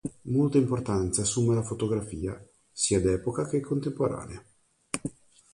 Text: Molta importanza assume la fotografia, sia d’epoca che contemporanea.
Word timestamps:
Molta 0.31 0.57
importanza 0.57 1.21
assume 1.21 1.53
la 1.53 1.61
fotografia, 1.61 2.43
sia 2.71 2.99
d’epoca 2.99 3.47
che 3.47 3.59
contemporanea. 3.59 4.43